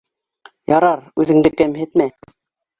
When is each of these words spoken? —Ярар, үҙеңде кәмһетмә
—Ярар, 0.73 1.05
үҙеңде 1.25 1.55
кәмһетмә 1.61 2.11